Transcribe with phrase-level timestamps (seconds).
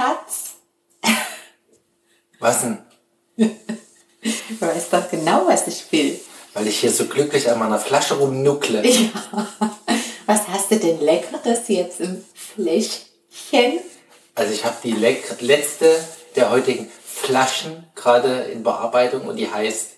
[0.00, 0.54] Schatz.
[2.38, 2.78] Was denn?
[4.22, 6.20] Du weißt doch genau, was ich will.
[6.52, 8.82] Weil ich hier so glücklich an meiner Flasche rumnuckle.
[8.86, 9.10] Ja.
[10.26, 13.80] Was hast du denn Leckeres jetzt im Fläschchen?
[14.34, 16.04] Also ich habe die letzte
[16.36, 19.96] der heutigen Flaschen gerade in Bearbeitung und die heißt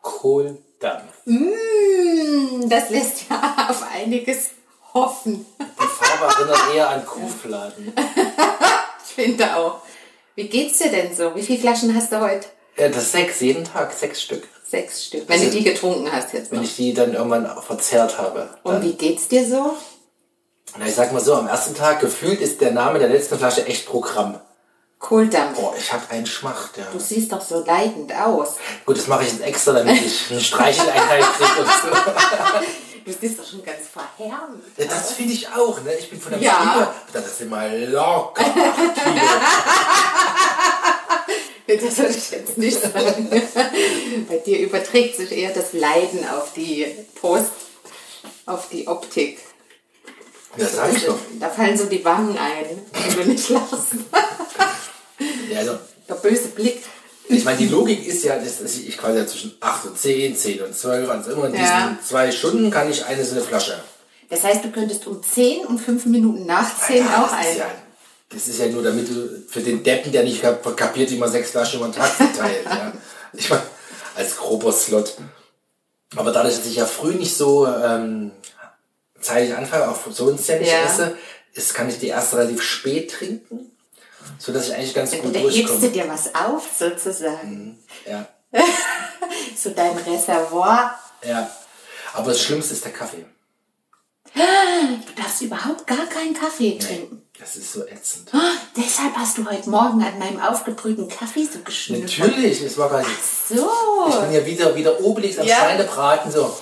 [0.00, 1.12] Kohldampf.
[1.24, 4.50] Mmh, das lässt ja auf einiges
[4.94, 5.46] hoffen.
[5.60, 7.92] Die Farbe erinnert eher an Kuhfladen.
[9.14, 9.80] Ich finde auch.
[10.34, 11.34] Wie geht's dir denn so?
[11.34, 12.46] Wie viele Flaschen hast du heute?
[12.78, 14.48] Ja, das ist sechs, jeden Tag, sechs Stück.
[14.66, 15.24] Sechs Stück.
[15.28, 16.64] Wenn du die getrunken hast jetzt Wenn noch.
[16.64, 18.48] ich die dann irgendwann verzehrt habe.
[18.62, 19.76] Und wie geht's dir so?
[20.78, 23.66] na, ich sag mal so, am ersten Tag gefühlt ist der Name der letzten Flasche
[23.66, 24.40] echt Programm.
[24.98, 25.58] Kohldampf.
[25.58, 26.84] Boah, ich habe einen Schmacht, ja.
[26.90, 28.56] Du siehst doch so leidend aus.
[28.86, 31.98] Gut, das mache ich jetzt extra, damit ich einen Streicheleinheit kriege und so.
[33.04, 34.62] Du siehst doch schon ganz verhärmt.
[34.76, 35.94] Ja, das finde ich auch, ne?
[35.98, 36.60] Ich bin von der Ja.
[36.70, 38.44] Stimme, das ist immer locker.
[41.66, 43.30] Das soll ich jetzt nicht sagen.
[44.28, 46.86] Bei dir überträgt sich eher das Leiden auf die
[47.18, 47.52] Post,
[48.46, 49.38] auf die Optik.
[50.56, 51.16] Das sag ich doch.
[51.40, 53.94] Da fallen so die Wangen ein, wenn du nicht lachst.
[55.50, 55.78] Ja, also,
[56.08, 56.82] Der böse Blick.
[57.32, 60.62] Ich meine, die Logik ist ja, dass ich quasi ja zwischen 8 und 10, 10
[60.62, 61.96] und 12, also immer in diesen Ja.
[62.06, 63.82] zwei Stunden kann ich eine so eine Flasche.
[64.30, 67.52] Das heißt, du könntest um 10 und 5 Minuten nach 10 Ja, auch das ist
[67.52, 67.56] ein.
[67.58, 67.70] ja,
[68.30, 71.30] das ist ja nur, damit du für den Deppen, der nicht kap- kapiert, wie man
[71.30, 72.64] sechs Flaschen über den Tag verteilt.
[72.64, 72.92] ja.
[73.34, 73.62] Ich meine,
[74.14, 75.14] als grober Slot.
[76.16, 78.30] Aber dadurch, dass ich ja früh nicht so ähm,
[79.20, 80.84] zeitig anfange, auch so ein ja nicht Ja.
[80.84, 81.16] esse,
[81.54, 83.70] ist, kann ich die erst relativ spät trinken,
[84.44, 85.88] so dass ich eigentlich ganz gut Da hebst du durchkomme.
[85.90, 87.78] dir was auf, sozusagen.
[88.08, 88.26] Ja,
[89.56, 90.98] So dein Reservoir.
[91.24, 91.50] ja.
[92.14, 93.24] Aber das Schlimmste ist der Kaffee.
[94.34, 97.22] Du darfst überhaupt gar keinen Kaffee trinken.
[97.38, 98.28] Das ist so ätzend.
[98.32, 102.18] Ah, Deshalb hast du heute Morgen an meinem aufgebrühten Kaffee so geschnüffelt.
[102.18, 103.10] Natürlich, es war gar nicht.
[103.48, 103.68] So.
[104.08, 105.56] Ich bin ja wieder, wieder Obelix am Ja.
[105.56, 106.54] Schweinebraten, so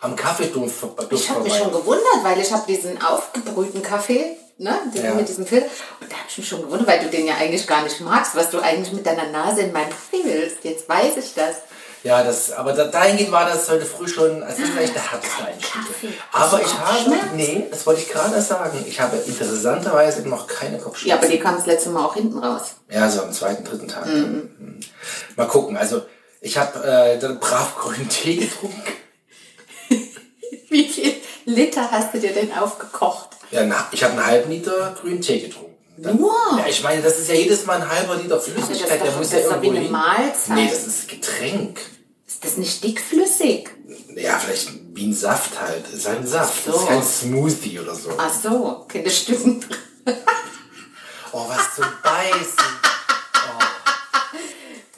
[0.00, 1.70] am Kaffeeduft vor- Duft Ich habe mich vorbei.
[1.70, 5.14] schon gewundert, weil ich habe diesen aufgebrühten Kaffee, ne, den, Ja.
[5.14, 5.66] mit diesem Filter.
[6.00, 8.34] Und da habe ich mich schon gewundert, weil du den ja eigentlich gar nicht magst,
[8.36, 10.58] was du eigentlich mit deiner Nase in meinen Kaffee willst.
[10.62, 11.56] Jetzt weiß ich das.
[12.02, 15.44] Ja, das, aber da, dahingehend war das heute früh schon, also ist vielleicht der härteste
[15.44, 16.12] Einstieg.
[16.32, 21.08] Aber ich habe, nee, das wollte ich gerade sagen, ich habe interessanterweise noch keine Kopfschmerzen.
[21.08, 22.76] Ja, aber die kam das letzte Mal auch hinten raus.
[22.90, 24.06] Ja, so am zweiten, dritten Tag.
[24.06, 24.50] Mhm.
[24.58, 24.80] Mhm.
[25.36, 26.00] Mal gucken, also
[26.40, 28.82] ich habe äh, dann brav grünen Tee getrunken.
[30.70, 33.28] Wie viel Liter hast du dir denn aufgekocht?
[33.50, 35.74] Ja, na, ich habe einen halben Liter grünen Tee getrunken.
[35.96, 36.32] Dann, Nur?
[36.58, 39.16] Ja, ich meine, das ist ja jedes Mal ein halber Liter Das Flüssigkeit, doch- der
[39.16, 39.92] muss das ja ist wie irgendwo eine hin.
[39.92, 40.56] Mahlzeit.
[40.56, 41.80] Nee, das ist Getränk.
[42.26, 43.68] Ist das nicht dickflüssig?
[44.16, 45.84] Ja, vielleicht wie ein Saft halt.
[45.84, 46.66] Das ist halt ein Saft.
[46.66, 46.80] Das So.
[46.80, 48.10] ist kein Smoothie oder so.
[48.16, 49.66] Ach so, okay, das stimmt.
[51.32, 52.58] Oh, was zum Beißen.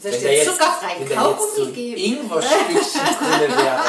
[0.03, 2.01] Soll ich dir jetzt, zuckerfreien so Kaugummi ein geben?
[2.23, 3.83] Ingwerstückchen drin wäre.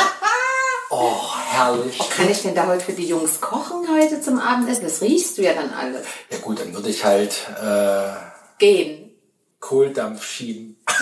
[0.95, 1.97] Oh, herrlich.
[2.15, 4.83] Kann ich denn da heute für die Jungs kochen heute zum Abendessen?
[4.83, 6.05] Das riechst du ja dann alles.
[6.29, 8.11] Ja gut, dann würde ich halt äh,
[8.59, 9.11] Gehen.
[9.59, 10.83] Kohldampf schieben.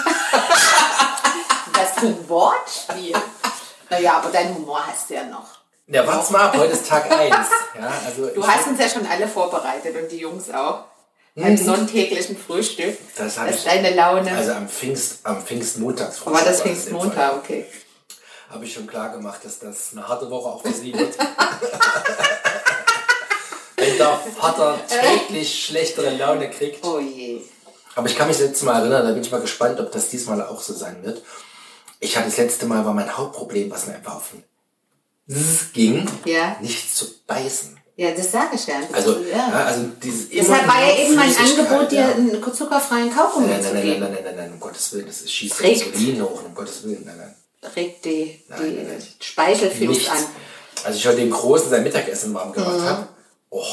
[1.74, 3.14] Was für ein Wortspiel.
[3.90, 5.48] naja, aber deinen Humor hast du ja noch.
[5.88, 7.30] Ja, warte mal ab, heute ist Tag 1.
[7.78, 10.86] Ja, also Du hast uns ja schon alle vorbereitet und die Jungs auch.
[11.36, 13.00] Beim sonntäglichen Frühstück.
[13.00, 13.08] Mhm.
[13.18, 14.32] Das hab ist ich- deine Laune.
[14.36, 16.14] Also am Pfingst, am Pfingstmontag.
[16.26, 17.66] aber das Pfingstmontag, okay.
[18.52, 21.18] Habe ich schon klar gemacht, dass das eine harte Woche auch für Sie wird.
[23.78, 26.86] Wenn der Vater täglich schlechtere Laune kriegt.
[26.86, 27.42] Oh je.
[27.96, 30.10] Aber ich kann mich das letzte Mal erinnern, da bin ich mal gespannt, ob das
[30.10, 31.22] diesmal auch so sein wird.
[32.00, 34.44] Ich hatte das letzte Mal, war mein Hauptproblem, was mir einfach auf den
[35.36, 36.58] Zzz ging, Ja.
[36.62, 37.78] nicht zu beißen.
[37.96, 38.76] Ja, das sage ich ja.
[38.92, 39.38] Also, ja.
[39.38, 39.66] ja.
[39.66, 43.76] also dieses Deshalb war ja eben mein Angebot, dir einen zuckerfreien Kaugummi Nein, zu nein,
[43.76, 44.00] nein, geben.
[44.00, 45.62] nein, nein, nein, nein, um Gottes Willen, das ist schießt.
[45.62, 47.36] Insulin hoch, um Gottes Willen, nein, nein.
[47.76, 49.08] Regt die, Nein, die nein, nein.
[49.20, 50.10] Speichelfluss Nichts.
[50.10, 50.26] an.
[50.84, 52.86] Als ich heute dem Großen sein Mittagessen warm gemacht Mhm.
[52.86, 53.08] habe,
[53.52, 53.66] oh,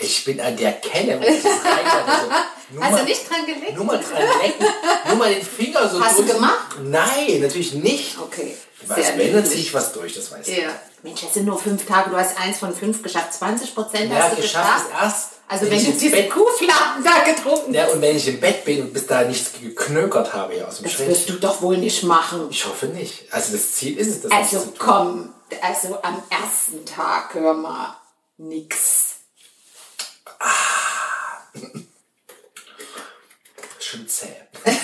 [0.00, 2.10] ich bin an der Kelle, wenn ich das reinhabe.
[2.12, 2.26] Also,
[2.70, 3.76] nur Hast du mal- nicht dran gelegt?
[3.76, 4.66] Nur mal dran lecken,
[5.06, 6.76] nur mal den Finger so Hast du durch- gemacht?
[6.82, 8.18] Nein, natürlich nicht.
[8.18, 8.56] Okay.
[8.86, 9.44] Was, wenn, dann niedlich.
[9.46, 10.58] ziehe ich was durch, das weiß ich.
[10.58, 10.68] Ja.
[11.04, 12.10] Mensch, das sind nur fünf Tage.
[12.10, 13.32] Du hast eins von fünf geschafft.
[13.32, 14.90] 20 Prozent Ja, hast du geschafft geschafft.
[14.90, 18.00] ist erst, Also wenn wenn ich du ins diese Bett- Kuhfladen da getrunken Ja, und
[18.00, 20.98] wenn ich im Bett bin und bis dahin nichts geknökert habe hier aus dem Das
[21.00, 22.48] wirst du doch wohl nicht machen.
[22.50, 23.32] Ich hoffe nicht.
[23.32, 24.78] Also das Ziel ist es, das Also nicht zu tun.
[24.78, 27.96] komm, also am ersten Tag, hör mal,
[28.38, 29.16] nix.
[33.78, 34.28] Schon zäh.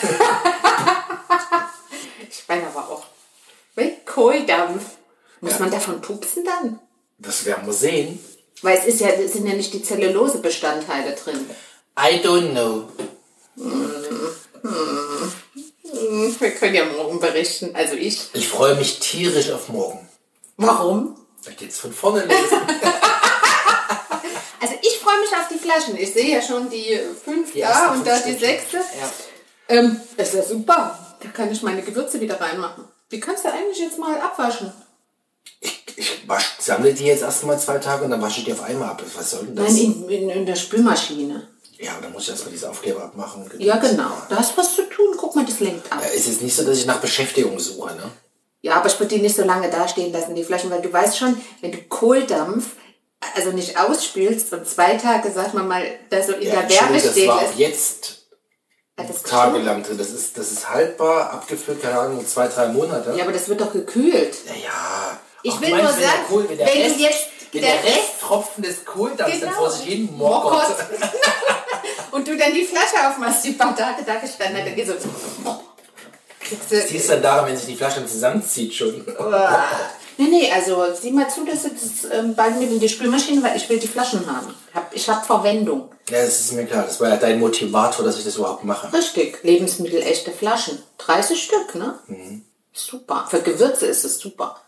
[2.33, 3.05] Ich meine aber auch,
[3.77, 4.83] mit Kohldampf.
[5.41, 5.59] Muss Ja.
[5.61, 6.79] man davon pupsen dann?
[7.19, 8.19] Das werden wir sehen.
[8.63, 11.47] Weil es ist ja, es sind ja nicht die Zellulosebestandteile drin.
[11.99, 12.89] I don't know.
[16.39, 17.75] Wir können ja morgen berichten.
[17.75, 18.29] Also ich.
[18.33, 20.09] Ich freue mich tierisch auf morgen.
[20.57, 21.17] Warum?
[21.41, 22.59] Soll ich jetzt von vorne lesen?
[24.63, 25.97] Also ich freue mich auf die Flaschen.
[25.97, 28.77] Ich sehe ja schon die fünf Die da und da die sechste.
[28.77, 29.11] Ja.
[29.69, 31.17] Ähm, das ist ja super.
[31.23, 32.85] Da kann ich meine Gewürze wieder reinmachen.
[33.11, 34.71] Die kannst du eigentlich jetzt mal abwaschen.
[35.61, 38.63] Ich, ich wasch, sammle die jetzt erstmal zwei Tage und dann wasche ich die auf
[38.63, 39.03] einmal ab.
[39.15, 39.73] Was soll denn das?
[39.73, 41.49] Nein, in, in, in der Spülmaschine.
[41.79, 43.51] Ja, dann muss ich erstmal diese Aufkleber abmachen.
[43.59, 44.11] Ja, genau.
[44.29, 45.15] Da hast was zu tun.
[45.17, 46.03] Guck mal, das lenkt ab.
[46.03, 48.11] Äh, Es ist nicht so, dass ich nach Beschäftigung suche, ne?
[48.63, 51.17] Ja, aber ich würde die nicht so lange dastehen lassen, die Flaschen, weil du weißt
[51.17, 52.73] schon, wenn du Kohldampf
[53.35, 56.95] also nicht ausspülst und zwei Tage, sag mal mal, da so in Ja, der Wärme
[56.95, 58.17] Entschuldigung, das steht, war auch jetzt
[58.97, 59.97] das tagelang drin.
[59.99, 63.15] Das ist, das ist haltbar, abgefüllt, keine Ahnung, zwei, drei Monate.
[63.17, 64.37] Ja, aber das wird doch gekühlt.
[64.47, 65.21] Ja, ja.
[65.43, 67.85] Ich Ach, will du nur sagen, Kohl, wenn wenn du Rest, jetzt- wenn der der,
[67.85, 69.53] Rest- Resttropfen des Kohldampfs Genau.
[69.53, 70.09] vor sich hin.
[70.17, 70.77] Mockert.
[72.13, 74.95] Und du dann die Flasche aufmachst, die paar Tage da gestanden hat, dann geht so.
[76.41, 79.05] Kriegst du, Siehst dann daran, wenn sich die Flasche zusammenzieht schon.
[80.17, 83.43] Nee, nee, also sieh mal zu, dass du das ähm, bald mit in die Spülmaschine,
[83.43, 84.55] weil ich will die Flaschen haben.
[84.75, 85.91] Hab, ich habe Verwendung.
[86.11, 86.85] Ja, das ist mir klar.
[86.85, 88.93] Das war ja dein Motivator, dass ich das überhaupt mache.
[88.93, 90.83] Richtig, lebensmittelechte Flaschen.
[90.99, 91.99] 30 Stück, ne?
[92.73, 93.27] Super.
[93.31, 94.61] Für Gewürze ist es super.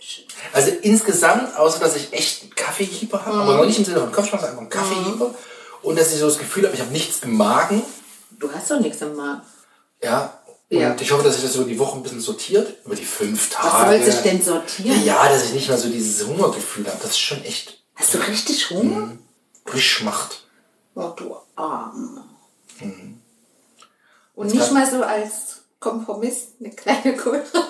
[0.00, 0.24] Schön.
[0.52, 4.12] Also insgesamt, außer dass ich echt einen Kaffeehieber habe, aber noch nicht im Sinne von
[4.12, 5.34] Kopfschmerzen, einfach einen Kaffeehieber.
[5.82, 7.82] Und dass ich so das Gefühl habe, ich habe nichts im Magen.
[8.38, 9.42] Du hast doch nichts im Magen.
[10.02, 10.34] Ja.
[10.70, 10.94] Und Ja.
[11.00, 12.84] ich hoffe, dass sich das über die Woche ein bisschen sortiert.
[12.84, 13.98] Über die fünf Was Tage.
[14.04, 15.04] soll sich denn sortieren?
[15.04, 16.98] Ja, dass ich nicht mehr so dieses Hungergefühl habe.
[17.02, 19.16] Das ist schon echt Hast du richtig Hunger?
[19.66, 20.44] frisch macht.
[20.94, 22.24] Oh, du Arm.
[24.34, 27.44] Und nicht mal so als Kompromiss eine kleine Kohlrabi.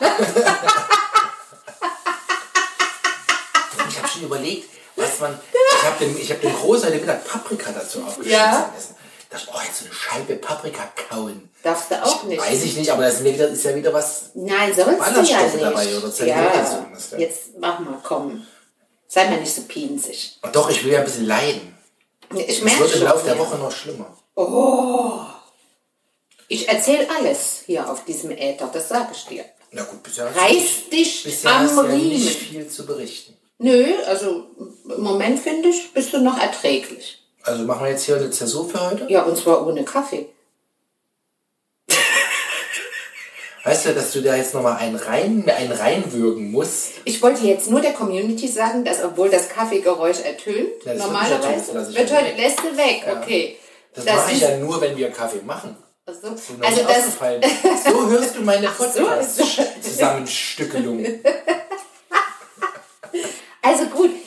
[3.88, 5.38] Ich habe schon überlegt, was man.
[5.78, 8.66] Ich habe ich hab dem Großteil der Mittag Paprika dazu aufgeschnitten Ja.
[8.70, 8.94] zum Essen.
[9.30, 11.50] Da dachte ich, oh, jetzt so eine Scheibe Paprika kauen.
[11.62, 12.40] Darfst du auch nicht.
[12.40, 14.30] Weiß ich nicht, aber das ist, wieder, ist ja wieder was.
[14.34, 15.62] Nein, sollst du ja nicht.
[15.62, 17.18] dabei oder ja, ja.
[17.18, 18.46] jetzt mach mal, komm.
[19.06, 20.38] Sei mal nicht so pinzig.
[20.42, 21.76] Und doch, ich will ja ein bisschen leiden.
[22.34, 23.02] Ich Es merke wird im.
[23.02, 23.38] Laufe der.
[23.38, 24.16] Woche noch schlimmer.
[26.48, 29.44] Ich erzähle alles hier auf diesem Äther, das sage ich dir.
[29.72, 32.08] Na gut, bisher Reiß dich bisher am hast du ja Riemen.
[32.24, 33.36] nicht viel zu berichten.
[33.62, 34.46] Nö, also
[34.88, 37.22] im Moment finde ich, bist du noch erträglich.
[37.42, 39.04] Also machen wir jetzt hier eine Zäsur für heute.
[39.10, 40.30] Ja, und zwar ohne Kaffee.
[43.62, 46.92] Weißt du, dass du da jetzt nochmal einen rein, einen reinwürgen musst?
[47.04, 51.94] Ich wollte jetzt nur der Community sagen, dass obwohl das Kaffeegeräusch ertönt, Ja, wird normalerweise
[51.94, 53.58] wird ja heute, lässt du weg, okay.
[53.92, 55.76] Das, Das mache ich ja nur, wenn wir Kaffee machen.
[56.06, 56.36] Also, noch
[56.66, 57.42] also das, aufgefallen.
[57.84, 61.04] So hörst du meine so, Podcast-Zusammenstückelung.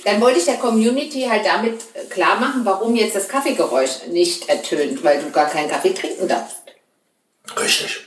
[0.04, 4.50] Dann wollte ich der Community halt damit äh, klar machen, warum jetzt das Kaffeegeräusch nicht
[4.50, 6.58] ertönt, weil du gar keinen Kaffee trinken darfst.
[7.60, 8.02] Richtig.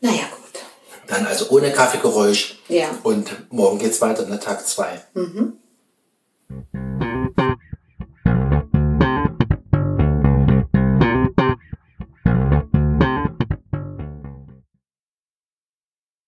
[0.00, 0.60] Naja, gut.
[1.06, 2.58] Dann also ohne Kaffeegeräusch.
[2.68, 2.88] Ja.
[3.02, 4.40] Und morgen geht's weiter, ne?
[4.40, 5.02] Tag 2.
[5.14, 5.58] Mhm.